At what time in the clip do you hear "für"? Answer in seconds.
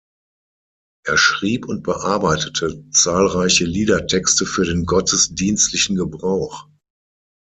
4.47-4.65